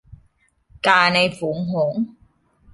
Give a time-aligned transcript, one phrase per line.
[0.87, 2.01] กาในฝูงหงส์